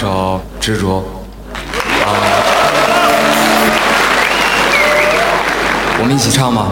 [0.00, 0.86] 首《执着》。
[2.06, 2.06] 啊，
[5.98, 6.70] 我们一起唱吗？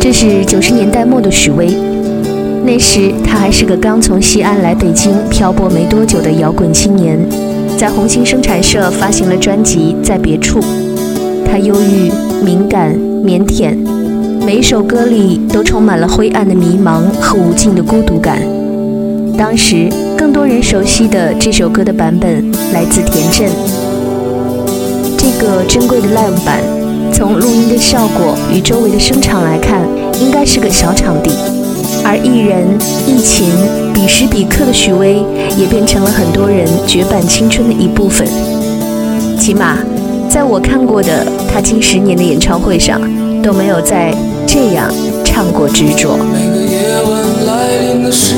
[0.00, 1.76] 这是九十年代末的许巍，
[2.64, 7.18] 那时他还是个刚从西安来北京漂泊没多久的摇滚青年，
[7.76, 10.58] 在红星生产社发行了专辑《在别处》。
[11.44, 12.10] 他忧郁、
[12.42, 13.76] 敏感、腼腆，
[14.42, 18.40] 每一首歌里都充满了灰暗的迷茫和无尽的孤独感。
[19.36, 23.50] 当时更多人熟悉的这首歌的版本来自田震。
[25.18, 26.62] 这个珍贵的 live 版，
[27.12, 29.86] 从录音的效果与周围的声场来看，
[30.20, 31.30] 应该是个小场地。
[32.02, 32.66] 而艺人、
[33.06, 33.46] 疫情、
[33.92, 35.22] 彼时彼刻的许巍，
[35.58, 38.26] 也变成了很多人绝版青春的一部分。
[39.38, 39.76] 起码，
[40.30, 43.00] 在我看过的他近十年的演唱会上，
[43.42, 44.14] 都没有再
[44.46, 44.90] 这样
[45.24, 46.14] 唱过《执着》。
[46.32, 48.34] 每个夜晚来临的时，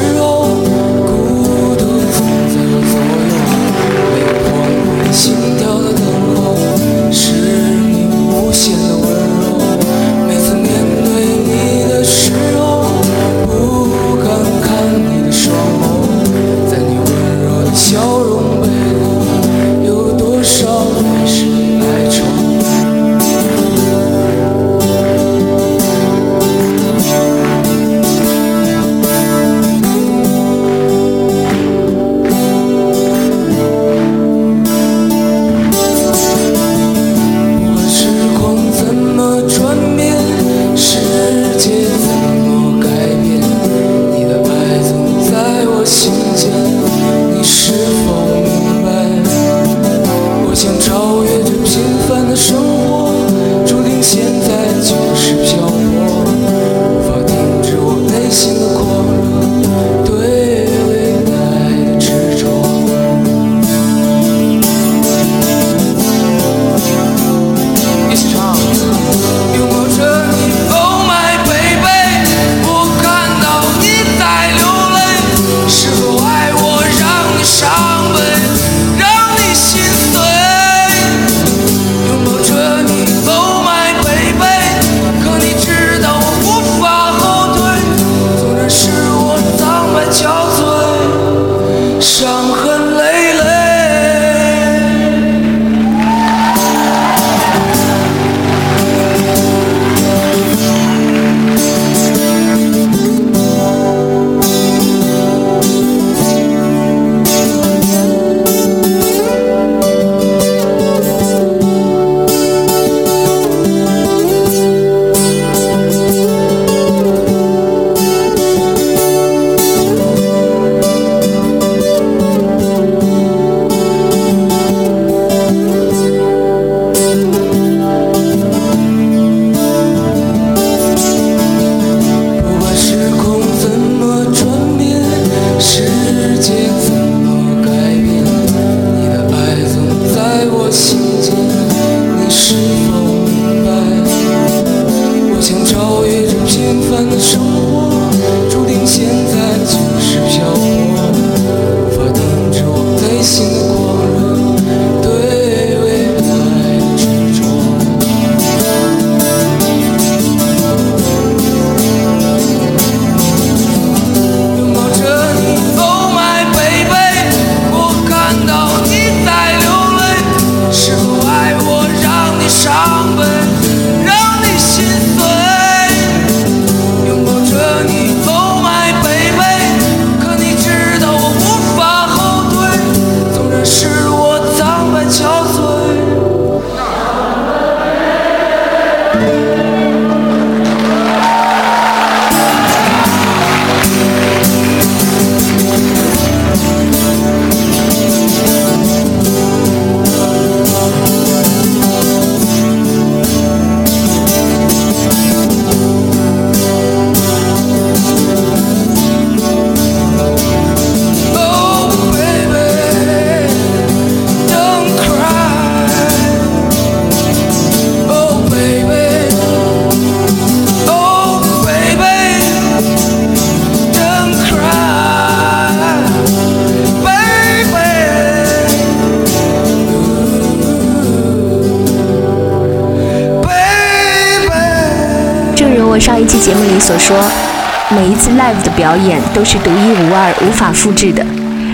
[237.91, 241.25] 每一次 live 的表演都是独一无二、无法复制的。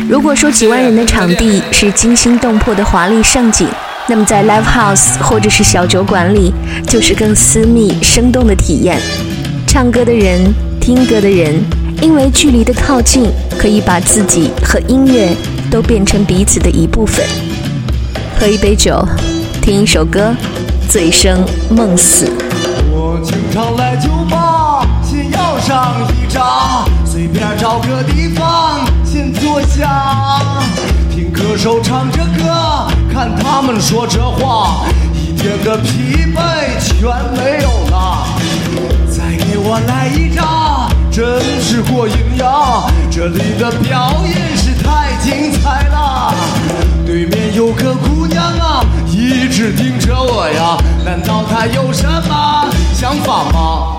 [0.08, 3.66] 如果说几万人的场地是惊心动魄的华丽盛景，
[4.06, 6.55] 那么在 live house 或者是小酒馆里，
[6.87, 8.96] 就是更私密、生动的体验。
[9.66, 10.40] 唱歌的人、
[10.81, 11.52] 听歌的人，
[12.00, 13.28] 因为距离的靠近，
[13.58, 15.34] 可以把自己和音乐
[15.69, 17.26] 都变成彼此的一部分。
[18.38, 19.05] 喝一杯酒，
[19.61, 20.32] 听一首歌，
[20.88, 22.31] 醉生梦死。
[22.93, 23.94] 我经常来，
[25.66, 30.38] 上一扎，随便找个地方先坐下，
[31.11, 34.84] 听歌手唱着歌，看他们说着话，
[35.14, 38.26] 一点的疲惫全没有了。
[39.08, 42.84] 再给我来一扎，真是过瘾呀！
[43.11, 46.34] 这里的表演是太精彩了。
[47.06, 50.76] 对面有个姑娘啊，一直盯着我呀，
[51.06, 53.94] 难道她有什么想法吗？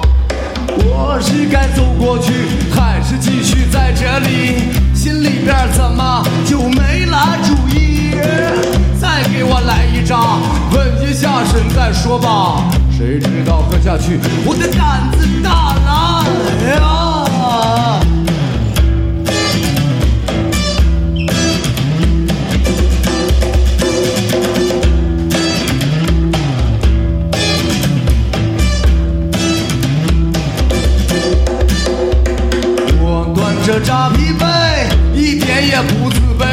[0.83, 2.33] 我是该走过去，
[2.73, 4.73] 还是继续在这里？
[4.93, 8.11] 心里边怎么就没了主意？
[8.99, 10.39] 再给我来一扎，
[10.71, 12.63] 稳一下神再说吧。
[12.91, 16.25] 谁知道喝下去，我的胆子大了
[16.69, 17.99] 呀！
[33.85, 34.43] 扎疲惫，
[35.13, 36.43] 一点也不自卑。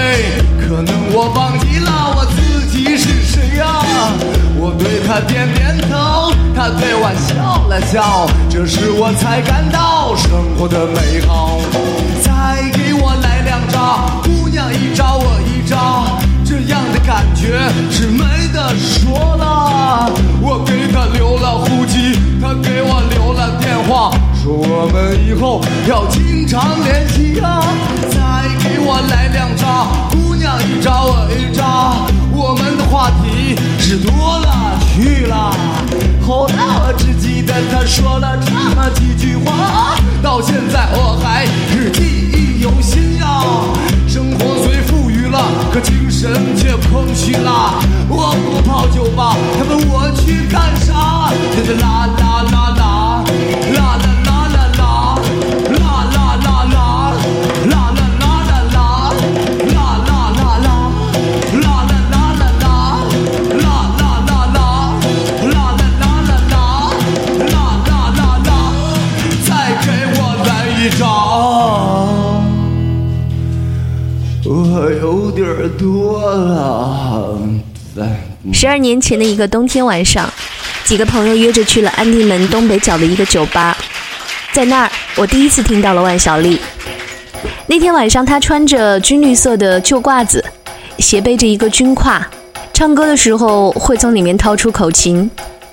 [0.60, 3.82] 可能我忘记了我自己是谁呀、
[4.56, 11.58] 我对他点点头，他对我笑了笑，这时我才感到生活的美好。
[12.22, 16.04] 再给我来两扎，姑娘一扎我一扎，
[16.44, 17.58] 这样的感觉
[17.90, 20.12] 是没得说了。
[20.40, 23.01] 我给他留了户籍，他给我，
[24.52, 27.62] 我们以后要经常联系呀、
[28.10, 31.96] 再给我来两扎，姑娘一扎我一扎，
[32.32, 35.56] 我们的话题是多了去了。
[36.26, 36.54] 后来
[36.84, 43.42] 我只记得他说了这么几句话，到现在我还是记忆犹新呀。
[44.06, 45.38] 生活虽富裕了，
[45.72, 47.80] 可精神却空虚了。
[48.08, 50.92] 我不泡酒吧，他问我去干啥？
[51.80, 53.24] 啦啦啦啦啦
[53.74, 53.81] 啦
[75.82, 77.36] 多了，
[78.52, 80.32] 十二年前的一个冬天晚上，
[80.84, 83.76] 几个朋友约着去了安定门东北角的一个酒吧，
[84.52, 86.60] 在那儿我第一次听到了万晓利。
[87.66, 90.44] 那天晚上，他穿着军绿色的旧褂子，
[91.00, 92.22] 斜背着一个军挎，
[92.72, 95.28] 唱歌的时候会从里面掏出口琴，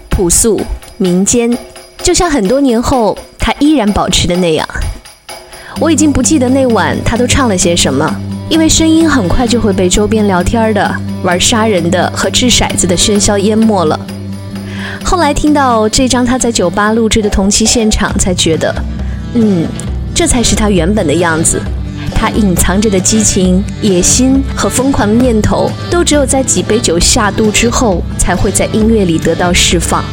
[0.10, 0.60] 朴素
[0.98, 1.56] 民间，
[2.02, 4.68] 就像很多年后他依然保持的那样。
[5.80, 14.00] 我已经不记得那晚他都唱了些什么，因为声音很快就会被周边聊天的、玩杀人的和掷骰子的喧嚣淹没了。
[15.04, 18.74] 后来听到这张他在酒吧录制的同期现场，才觉得，
[19.36, 19.68] 嗯，
[20.16, 21.62] 这才是他原本的样子。
[22.16, 30.04] 他隐藏着的激情、野心和疯狂的念头，都只有在几杯酒下肚之后，才会在音乐里得到释放。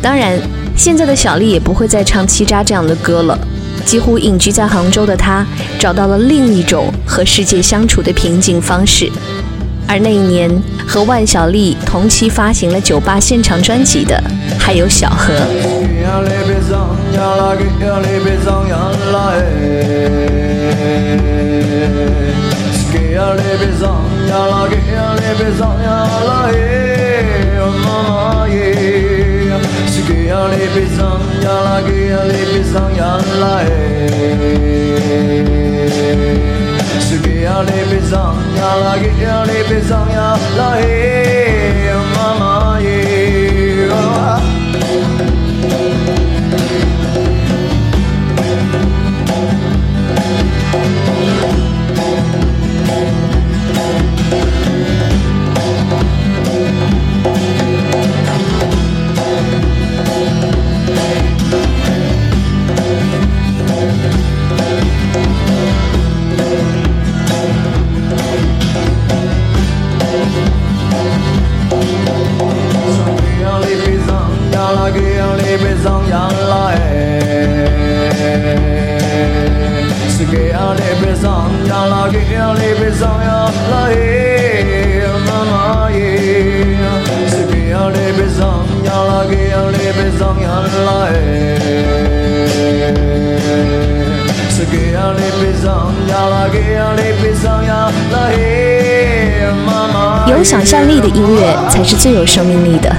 [0.00, 0.38] 当然，
[0.74, 3.38] 现在的小丽也不会再唱《七渣》这样的歌了。
[3.88, 5.46] 几乎隐居在杭州的他
[5.78, 9.10] 找到了另一种和世界相处的平静方式，
[9.86, 10.50] 而那一年
[10.86, 14.22] 和万晓利同期发行了酒吧现场专辑的
[14.58, 15.32] 还有小何。
[30.08, 33.10] que ale pesan ya la que ale pesan ya
[33.40, 34.08] la e
[37.08, 41.47] ce que ale pesan ya la que ale pesan ya la e
[100.28, 102.90] 有想象力的音乐才是最有生命力的。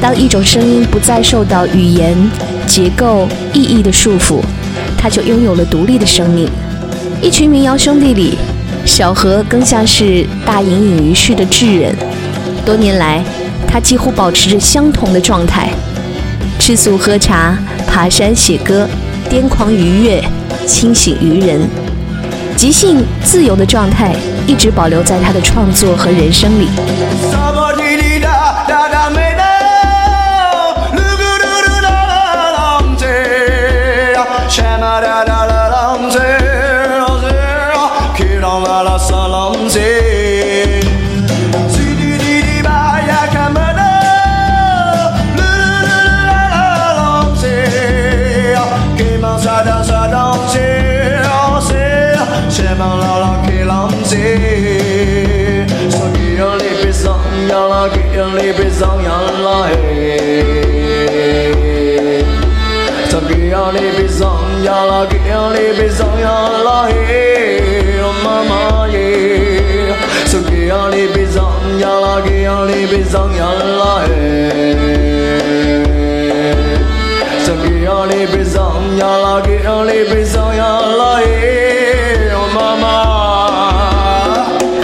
[0.00, 2.16] 当一种声音不再受到语言、
[2.66, 4.40] 结构、意义的束缚，
[4.96, 6.48] 它就拥有了独立的生命。
[7.24, 8.36] 一群民谣兄弟里，
[8.84, 11.96] 小何更像是大隐隐于市的智人。
[12.66, 13.24] 多年来，
[13.66, 15.70] 他几乎保持着相同的状态：
[16.58, 18.86] 吃素喝茶、爬山写歌、
[19.30, 20.22] 癫狂愉悦、
[20.66, 21.62] 清醒愚人。
[22.58, 24.14] 即兴自由的状态
[24.46, 26.68] 一直保留在他的创作和人生里。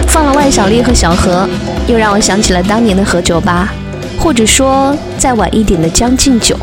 [0.07, 1.47] 放了万晓利和小何，
[1.87, 3.73] 又让我想起了当年的何酒吧，
[4.19, 6.57] 或者说再晚一点的将进酒。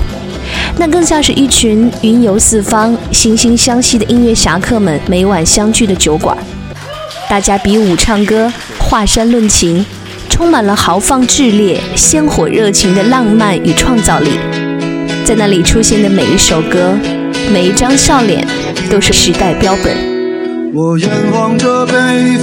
[0.77, 6.37] 那更像是一群云游四方、惺惺相惜的音乐侠客们每晚相聚的酒馆。
[7.29, 9.85] 大家比武唱歌，华山论琴，
[10.29, 14.31] 充满了豪放炽烈、鲜火热情的浪漫与创造力。
[15.25, 16.95] 在那里出现的每一首歌，
[17.51, 18.47] 每一张笑脸，
[18.91, 19.97] 都是时代标本。
[20.75, 21.93] 我眼望着北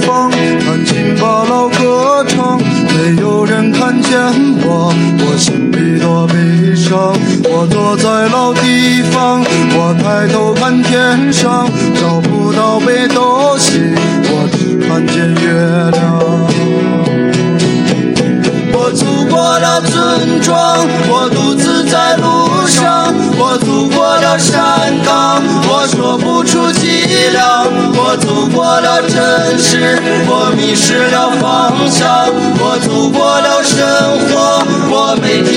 [0.02, 4.18] 方，弹琴把老歌唱，没有人看见
[4.64, 7.16] 我，我心里多悲伤。
[7.44, 9.44] 我坐在老地方，
[9.76, 11.68] 我抬头看天上，
[12.00, 13.94] 找不到北斗星，
[14.28, 16.18] 我只看见月亮。
[18.72, 21.28] 我走过了村庄，我
[24.38, 27.66] 山岗，我说不出凄凉。
[27.96, 29.16] 我走过了城
[29.58, 32.28] 市，我迷失了方向。
[32.58, 33.80] 我走过了生
[34.28, 35.55] 活，我每天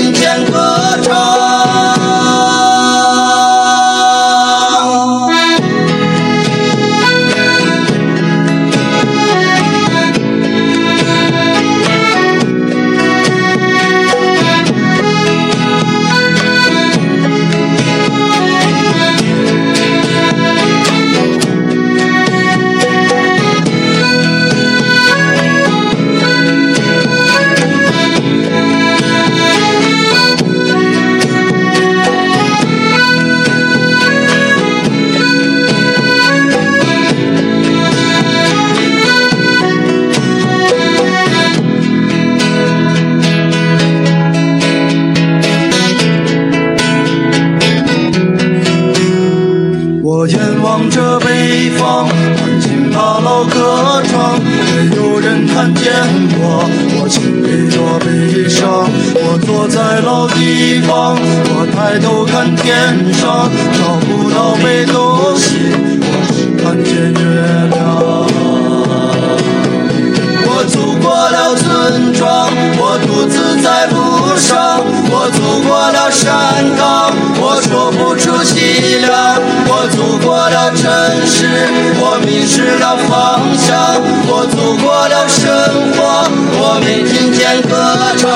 [71.89, 74.77] 村庄，我独自在路上，
[75.09, 76.29] 我走过了山
[76.77, 79.41] 岗，我说不出凄凉。
[79.65, 80.85] 我走过了城
[81.25, 81.49] 市，
[81.97, 83.97] 我迷失了方向。
[84.29, 85.49] 我走过了生
[85.97, 86.29] 活，
[86.61, 87.73] 我没听见歌
[88.21, 88.29] 唱。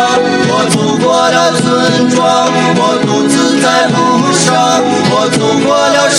[0.50, 4.82] 我走过了村庄，我独自在路上。
[5.14, 6.10] 我走过了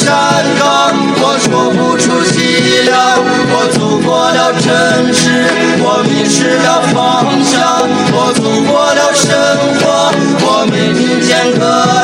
[6.25, 7.61] 迷失了方向。
[8.11, 9.29] 我走过了生
[9.79, 9.85] 活，
[10.41, 11.63] 我没听见歌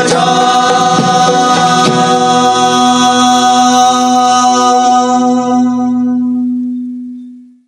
[0.08, 0.20] 唱。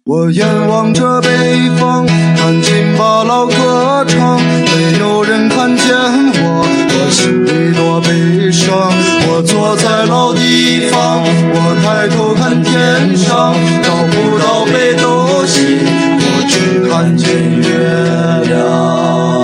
[0.04, 2.06] 我眼望着北方，
[2.36, 5.86] 弹琴把老歌唱，没有人看见
[6.34, 8.92] 我，我心里多悲伤。
[9.26, 11.22] 我坐在老地方，
[11.54, 13.54] 我抬头看天上，
[16.92, 17.26] 看见
[17.58, 17.64] 月
[18.50, 19.42] 亮。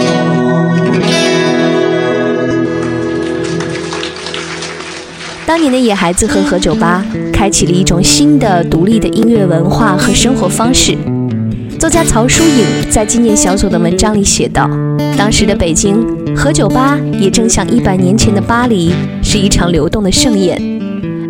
[5.47, 7.03] 当年的野孩子和何酒吧
[7.33, 10.95] 开启了一种新的独立的音乐文化和生活方式。
[11.81, 14.69] 作家曹疏影在纪念小组的文章里写道
[15.17, 16.05] ：“当时的北京，
[16.37, 20.61] 何酒吧也正像一百年前的巴黎，是一场流动的盛宴。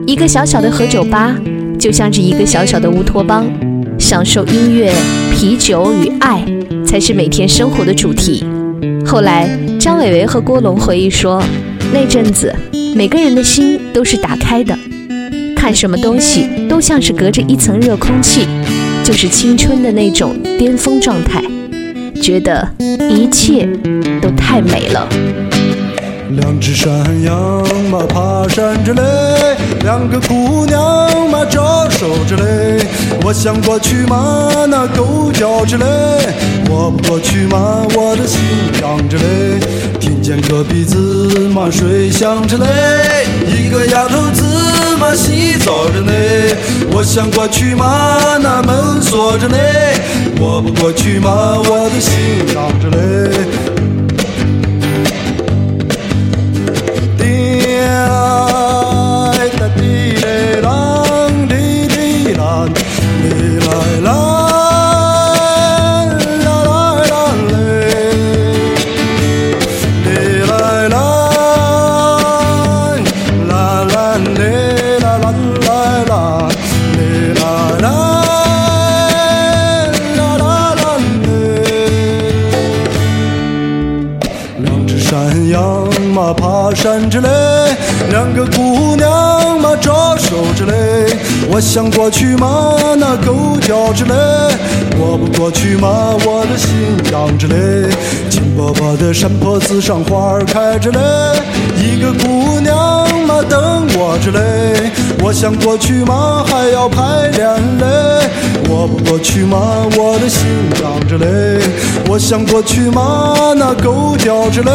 [0.05, 1.33] 一个小小的何酒吧，
[1.79, 3.47] 就像是一个小小的乌托邦，
[3.99, 4.93] 享受音乐、
[5.33, 6.45] 啤酒与爱，
[6.87, 8.45] 才是每天生活的主题。”
[9.05, 11.43] 后来，张伟伟和郭龙回忆说。
[11.91, 12.55] 那阵子，
[12.95, 14.79] 每个人的心都是打开的，
[15.57, 18.47] 看什么东西都像是隔着一层热空气，
[19.03, 21.43] 就是青春的那种巅峰状态，
[22.21, 23.67] 觉得一切
[24.21, 25.09] 都太美了。
[26.31, 26.93] 两只山
[27.23, 29.03] 羊嘛爬山着嘞，
[29.83, 32.87] 两个姑娘嘛招手着嘞。
[33.25, 35.87] 我想过去嘛那狗叫着嘞，
[36.69, 38.41] 我不过去嘛我的心
[38.83, 39.59] 痒着嘞。
[39.99, 42.67] 听见隔壁子嘛睡响着嘞，
[43.47, 44.45] 一个丫头子
[44.99, 46.55] 嘛洗澡着嘞。
[46.93, 49.95] 我想过去嘛那门锁着嘞，
[50.39, 52.13] 我不过去嘛我的心
[52.55, 53.31] 痒着嘞。
[91.99, 94.15] 过去嘛那狗叫着嘞，
[94.97, 96.71] 过不过去嘛我的心
[97.11, 97.89] 痒着嘞，
[98.31, 101.01] 金伯伯的山坡子上花儿开着嘞，
[101.77, 102.73] 一个姑娘
[103.43, 104.91] 等我着嘞，
[105.23, 106.45] 我想过去吗？
[106.47, 107.49] 还要排练
[107.79, 108.31] 嘞，
[108.69, 110.47] 我不过去吗我的心
[110.83, 111.61] 痒着嘞，
[112.09, 113.35] 我想过去吗？
[113.57, 114.71] 那狗叫着嘞，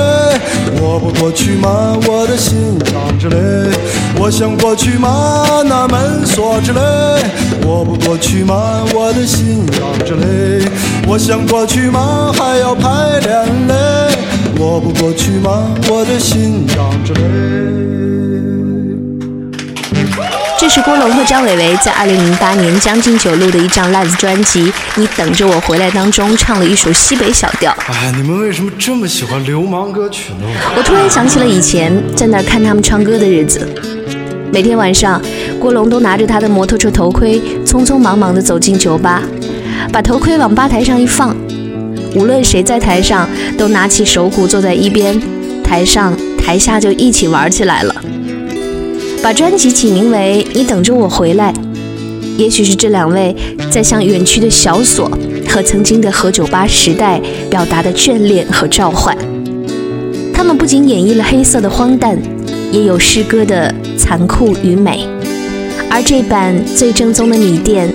[0.82, 1.98] 我不过去吗。
[2.08, 3.72] 我的心痒着嘞，
[4.20, 6.80] 我想过去吗，那门锁着嘞，
[7.66, 10.66] 我不过去吗，我的心痒着嘞，
[11.08, 13.76] 我想过去吗，还要排练嘞，
[14.58, 17.93] 我不过去吗，我的心痒着嘞。
[20.76, 27.72] 这是郭龙和张伟伟在二零零八年将进酒录的一张 live 专辑《你等着我回来》当中唱了一首西北小调。
[27.86, 30.48] 哎，你们为什么这么喜欢流氓歌曲呢？
[30.76, 33.70] 我突然想起了以前在那儿看他们唱歌的日子。
[34.52, 35.22] 每天晚上，
[35.60, 39.22] 郭龙都拿着他的摩托车头盔，匆匆忙忙地走进酒吧，
[39.92, 41.36] 把头盔往吧台上一放。
[42.16, 45.22] 无论谁在台上，都拿起手鼓坐在一边，
[45.64, 47.94] 台上台下就一起玩起来了。
[49.24, 51.54] 把专辑起名为《你等着我回来》，
[52.38, 53.34] 也许是这两位
[53.72, 55.10] 在向远去的小锁
[55.48, 59.18] 和曾经的何酒吧时代表达的眷恋和召唤。
[60.34, 62.22] 他们不仅演绎了黑色的荒诞，
[62.70, 65.08] 也有诗歌的残酷与美。
[65.90, 67.90] 而这版最正宗的米店，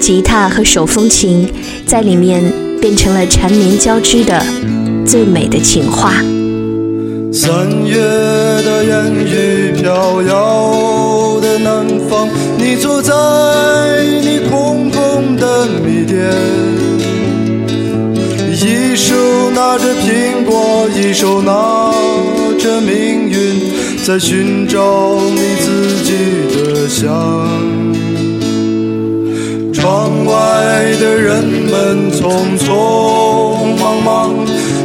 [0.00, 1.46] 吉他和手风琴
[1.84, 2.42] 在里面
[2.80, 4.42] 变成了缠绵交织的
[5.04, 6.14] 最美的情话。
[7.32, 13.14] 三月的烟雨飘摇的南方，你坐在
[14.20, 16.30] 你空空的米店，
[18.52, 19.14] 一手
[19.54, 21.90] 拿着苹果，一手拿
[22.60, 23.72] 着命运，
[24.04, 26.12] 在寻找你自己
[26.54, 27.08] 的香。
[29.72, 30.32] 窗外
[31.00, 34.41] 的人们匆匆忙忙。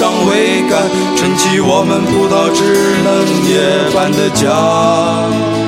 [0.00, 2.62] 上桅杆，撑起我们葡萄枝
[3.04, 3.06] 嫩
[3.44, 5.59] 叶般的家。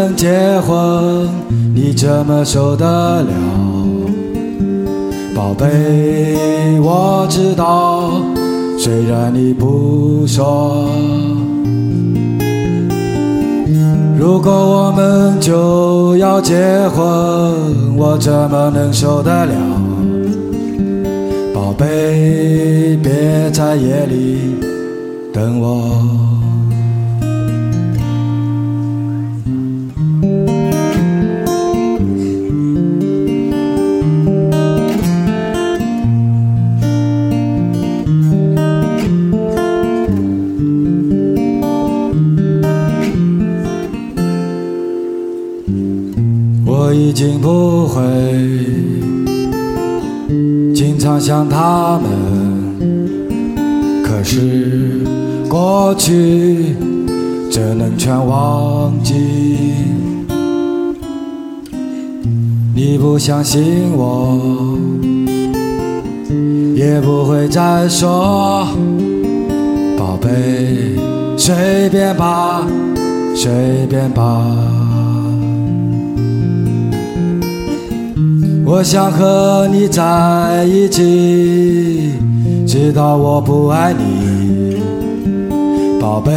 [0.00, 1.28] 能结婚，
[1.74, 3.32] 你怎么受得了？
[5.34, 8.10] 宝贝，我知道，
[8.78, 10.88] 虽然你不说。
[14.18, 16.54] 如果我们就要结
[16.88, 17.04] 婚，
[17.94, 19.52] 我怎么能受得了？
[21.52, 24.54] 宝贝，别在夜里
[25.30, 26.39] 等我。
[46.90, 48.02] 我已经不会
[50.74, 52.10] 经常想他们，
[54.02, 55.04] 可是
[55.48, 56.74] 过去
[57.48, 59.14] 怎能全忘记？
[62.74, 64.76] 你不相信我，
[66.74, 68.66] 也不会再说，
[69.96, 70.28] 宝贝，
[71.36, 72.66] 随便吧，
[73.36, 74.89] 随便吧。
[78.72, 82.12] 我想和你在一起，
[82.68, 84.76] 直到我不爱你，
[86.00, 86.30] 宝贝。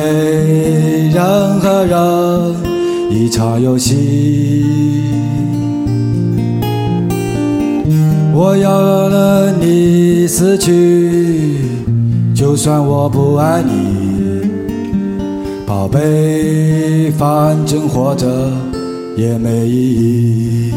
[1.14, 2.56] 人和人
[3.12, 4.66] 一场游戏，
[8.34, 11.58] 我要了你死去，
[12.34, 14.50] 就算我不爱你，
[15.68, 18.26] 宝贝，反正活着
[19.16, 20.74] 也没意义。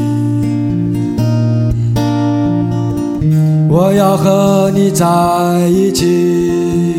[3.79, 5.05] 我要和你在
[5.69, 6.95] 一起，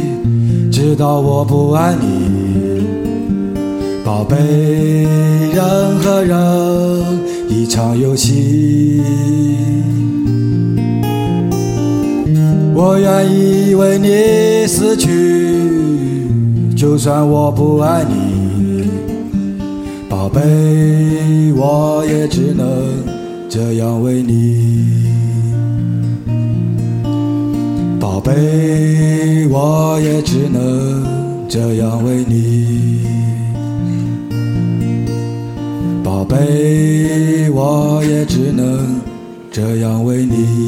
[0.72, 2.86] 直到我不爱你，
[4.06, 4.36] 宝贝，
[5.56, 6.38] 人和人
[7.50, 9.02] 一场游戏。
[12.76, 16.28] 我愿意为你死去，
[16.76, 18.84] 就算我不爱你，
[20.08, 20.42] 宝贝，
[21.56, 22.68] 我也只能
[23.50, 25.07] 这样为你。
[28.10, 31.04] 宝贝，我也只能
[31.50, 33.06] 这样为你。
[36.06, 39.02] 宝贝，我也只能
[39.52, 40.67] 这样为你。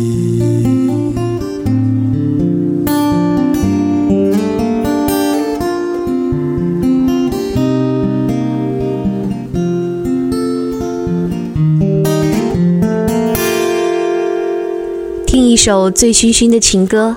[15.62, 17.14] 首醉醺醺的情歌，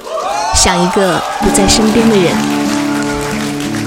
[0.53, 2.33] 想一个不在身边的人，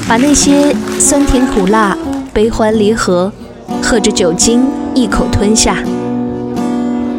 [0.08, 1.98] 把那些酸甜苦辣、
[2.34, 3.30] 悲欢离合，
[3.84, 5.84] 喝着酒精一口吞下。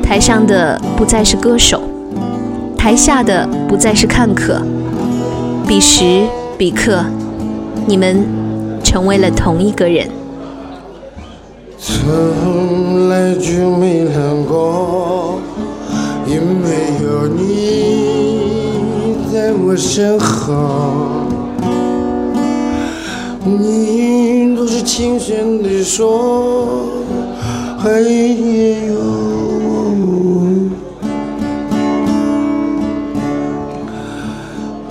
[0.03, 1.83] 台上的不再是歌手，
[2.75, 4.63] 台下的不再是看客，
[5.69, 6.23] 彼时
[6.57, 7.05] 彼刻，
[7.85, 8.25] 你们
[8.83, 10.09] 成为了同一个人。
[11.79, 15.39] 从来就没想过，
[16.27, 16.96] 因为
[17.29, 21.27] 你在我身后，
[23.45, 26.89] 你总是轻声地说，
[27.79, 30.47] 还也有我，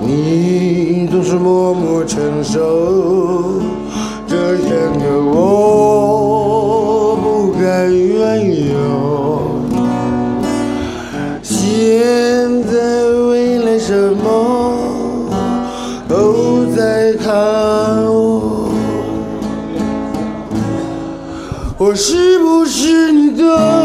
[0.01, 2.59] 你总是默默承受，
[4.27, 8.54] 这样的我不敢怨尤。
[21.95, 23.84] 是不是你的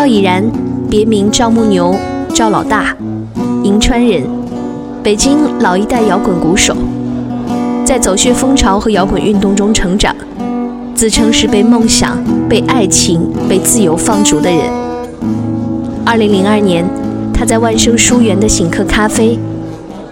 [0.00, 0.42] 赵以然，
[0.88, 1.94] 别名赵木牛、
[2.32, 2.96] 赵老大，
[3.62, 4.22] 银川人，
[5.02, 6.74] 北京老一代摇滚鼓手，
[7.84, 10.16] 在走穴风潮和摇滚运动中成长，
[10.94, 12.16] 自称是被梦想、
[12.48, 14.60] 被爱情、被自由放逐的人。
[16.06, 16.82] 二零零二年，
[17.34, 19.38] 他在万生书园的醒客咖啡，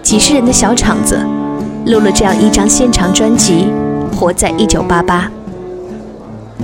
[0.03, 1.17] 几十人的小场子，
[1.87, 3.65] 录了这样一张现场专辑
[4.15, 5.31] 《活在一九八八》。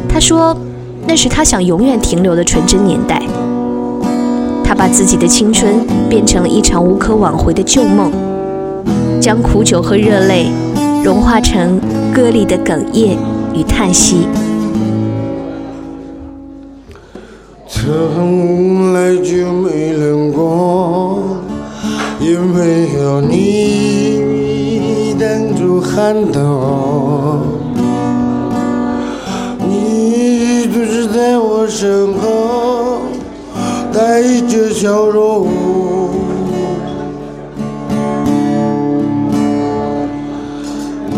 [0.08, 0.56] 他说，
[1.08, 3.22] 那是他想永远停留的纯真年代。
[4.63, 8.12] 他把自己的青春变成了一场无可挽回的旧梦，
[9.22, 10.48] 将苦酒和热泪
[11.04, 11.80] 融化成
[12.13, 13.18] 歌里的哽咽
[13.54, 14.28] 与叹息。
[17.68, 21.22] 从来就没冷过，
[22.20, 26.64] 因为有你挡住寒冬。
[31.67, 33.01] 身后，
[33.93, 35.47] 带着笑容。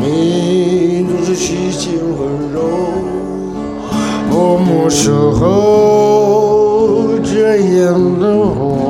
[0.01, 2.62] 你总是细心温柔。
[4.29, 8.87] 默默守候这样的我，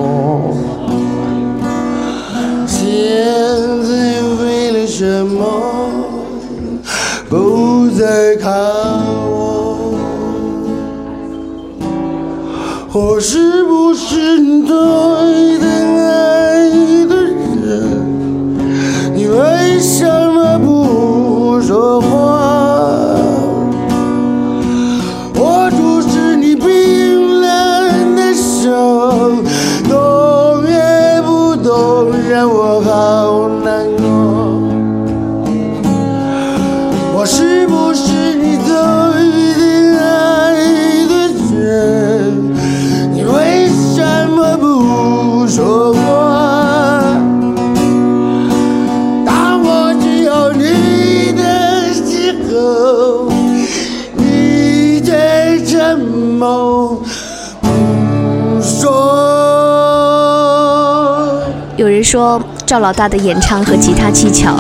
[62.18, 64.58] 说赵老大的演唱和吉他技巧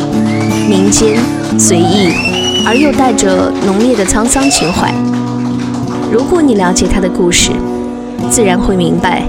[0.69, 1.19] 民间
[1.57, 2.13] 随意，
[2.67, 4.93] 而又带着浓烈的沧桑情怀。
[6.11, 7.49] 如果你了解他的故事，
[8.29, 9.23] 自然会明白，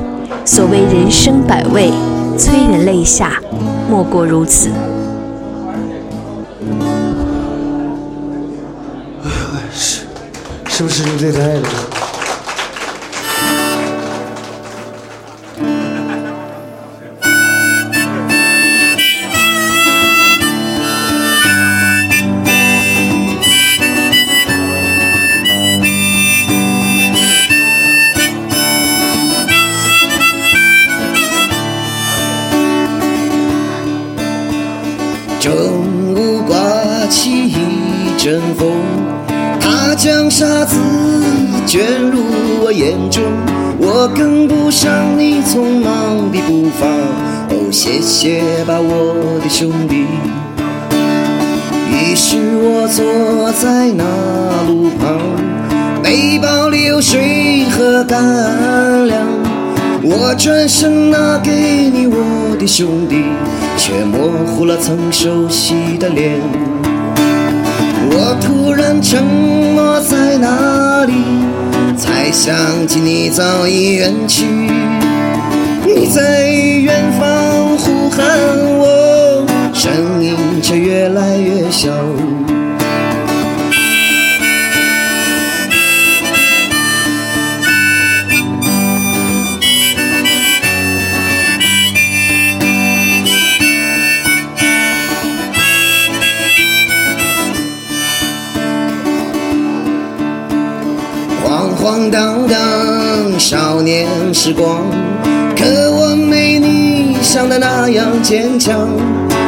[0.44, 1.90] 所谓人生百味，
[2.36, 3.40] 催人泪下，
[3.90, 4.68] 莫过如此。
[9.72, 10.00] 是，
[10.66, 11.87] 是不是有点太了？
[47.90, 50.04] 谢谢吧，我的兄弟。
[51.90, 54.04] 于是我坐在那
[54.66, 55.18] 路旁，
[56.02, 59.26] 背包里有水和干粮。
[60.02, 63.24] 我转身拿给你，我的兄弟，
[63.78, 66.38] 却模糊了曾熟悉的脸。
[68.10, 71.14] 我突然沉默在那里，
[71.96, 74.44] 才想起你早已远去。
[75.94, 78.28] 你在远方呼喊
[78.76, 81.88] 我，声音却越来越小。
[101.42, 104.84] 晃晃荡荡，少年时光，
[105.68, 108.88] 可我没你想的那样坚强。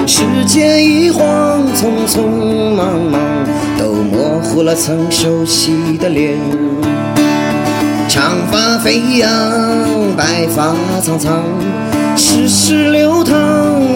[0.06, 3.18] 时间一晃，匆匆忙忙，
[3.78, 6.38] 都模糊了曾熟悉的脸。
[8.06, 9.30] 长发飞扬，
[10.14, 11.42] 白发苍苍，
[12.14, 13.34] 世事流淌，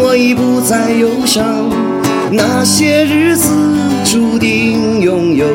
[0.01, 1.45] 我已不再忧伤。
[2.31, 3.51] 那些日子
[4.03, 5.47] 注定拥有，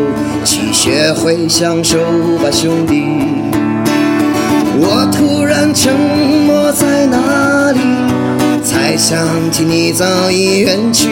[0.46, 1.98] 去学会享受
[2.44, 3.06] 吧，兄弟。
[4.82, 5.94] 我突然成，
[9.00, 9.18] 想
[9.50, 11.08] 起你早已远去。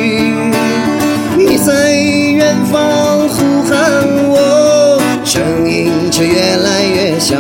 [1.37, 7.37] 你在远方呼喊我，声音却越来越小。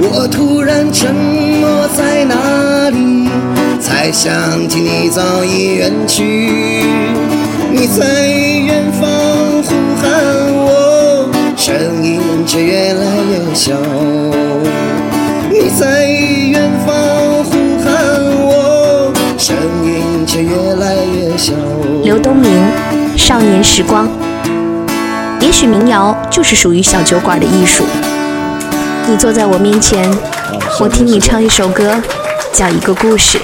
[0.00, 2.34] 我突然沉默在那，
[3.88, 6.84] 才想起你早已远去。
[7.72, 9.08] 你在远方
[9.62, 10.10] 呼喊
[10.54, 11.26] 我，
[11.56, 11.74] 声
[12.04, 13.72] 音却越来越小。
[15.50, 16.94] 你在远方
[17.44, 17.94] 呼喊
[18.42, 21.54] 我，声音却越来越小。
[22.04, 22.50] 刘东明，
[23.16, 24.06] 《少年时光》。
[25.40, 27.84] 也许民谣就是属于小酒馆的艺术。
[29.08, 30.06] 你坐在我面前，
[30.78, 31.94] 我听你唱一首歌，
[32.52, 33.38] 讲一个故事，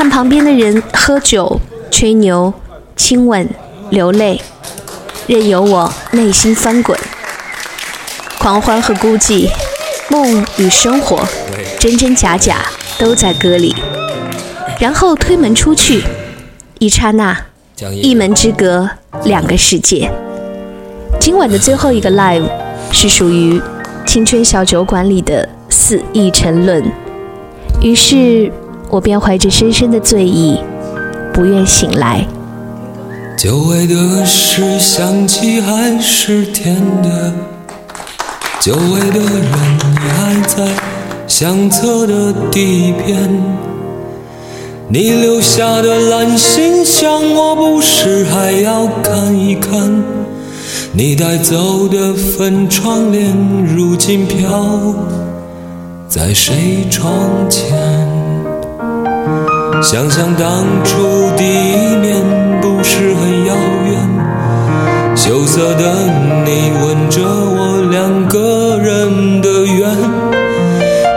[0.00, 2.54] 看旁边的人喝酒、吹牛、
[2.96, 3.46] 亲吻、
[3.90, 4.40] 流泪，
[5.26, 6.98] 任由我内心翻滚。
[8.38, 9.50] 狂欢和孤寂，
[10.08, 11.22] 梦与生活，
[11.78, 12.64] 真真假假
[12.98, 13.76] 都在歌里。
[14.78, 16.02] 然后推门出去，
[16.78, 17.36] 一刹那，
[17.92, 18.88] 一门之隔，
[19.24, 20.10] 两个世界。
[21.20, 22.48] 今晚的最后一个 live
[22.90, 23.60] 是属于
[24.06, 26.90] 青春小酒馆里的肆意沉沦，
[27.82, 28.50] 于是
[28.90, 30.58] 我便怀着深深的醉意，
[31.32, 32.26] 不愿醒来。
[33.38, 37.32] 久违的事想起还是甜的，
[38.60, 39.42] 久违的人
[39.78, 40.68] 你还在
[41.28, 43.30] 相册的底边，
[44.88, 50.02] 你留下的蓝信箱我不时还要看一看。
[50.92, 53.32] 你带走的粉窗帘，
[53.64, 54.92] 如今飘
[56.08, 57.12] 在谁窗
[57.48, 57.89] 前？
[59.82, 62.14] 想想当初第一面，
[62.60, 63.54] 不是很遥
[63.86, 63.96] 远。
[65.16, 65.94] 羞涩的
[66.44, 69.90] 你吻着我，两个人的缘。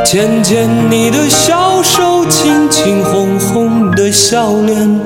[0.05, 4.99] 牵牵你的小手，亲亲红红的笑脸。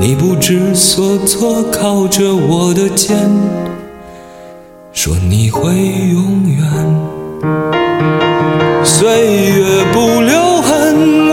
[0.00, 3.16] 你不知所措，靠着我的肩，
[4.92, 6.62] 说你会永远。
[8.82, 9.08] 岁
[9.52, 11.31] 月不留痕，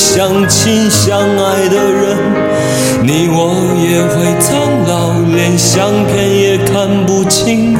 [0.00, 2.16] 相亲相爱的人，
[3.02, 4.48] 你我也会苍
[4.88, 7.76] 老，连相片也看不清。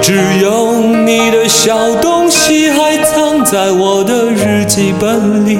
[0.00, 5.58] 只有你的小东西还藏在我的日记本里，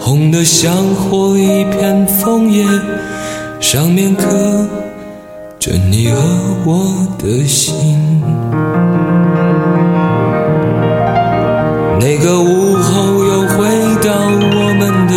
[0.00, 2.64] 红得像火一片枫叶，
[3.60, 4.24] 上面刻
[5.60, 6.18] 着你和
[6.64, 8.22] 我的心。
[12.00, 12.57] 那个我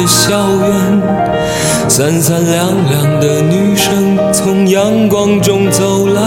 [0.08, 1.02] 校园，
[1.88, 6.22] 三三两两的女生从阳光中走来，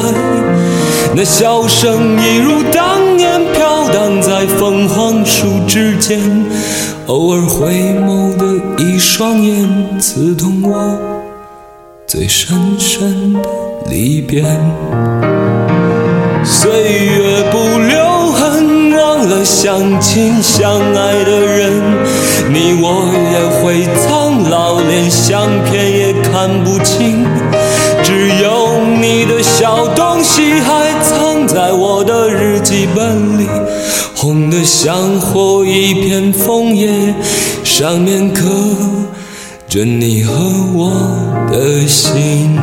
[1.14, 6.20] 那笑声一如当年飘荡在凤凰树之间，
[7.06, 7.72] 偶尔回
[8.04, 8.44] 眸的
[8.82, 10.98] 一双眼，刺痛我
[12.06, 13.40] 最深深的
[13.90, 14.42] 离别。
[16.44, 21.82] 岁月不留痕，忘了相亲相爱的人，
[22.50, 27.26] 你我也会苍老，连相片也看不清。
[28.02, 33.48] 只有你的小东西还藏在我的日记本里，
[34.14, 37.14] 红得像火一片枫叶，
[37.64, 38.44] 上面刻
[39.68, 40.34] 着你和
[40.74, 40.92] 我
[41.50, 42.58] 的心。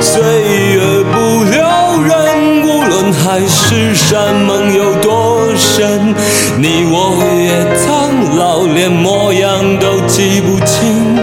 [0.00, 0.80] 岁月
[1.12, 1.60] 不留
[2.02, 6.14] 人，无论海誓山盟有多深，
[6.58, 7.99] 你我也苍
[8.40, 11.14] 老，连模样都记不清。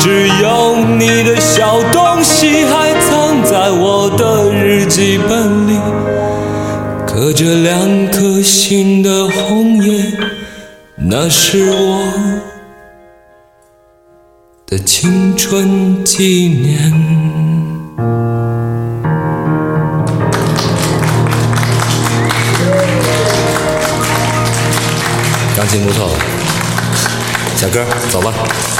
[0.00, 5.78] 只有你的小东西还藏在我的日记本里，
[7.06, 10.04] 刻着两颗心的红叶，
[10.96, 12.02] 那是我
[14.66, 17.31] 的青春纪念。
[28.12, 28.71] 走吧。